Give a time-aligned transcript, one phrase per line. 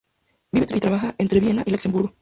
[0.51, 2.15] Vive y trabaja entre Viena y Luxemburgo.